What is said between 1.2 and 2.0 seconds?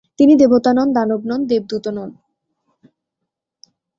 নন, দেবদূতও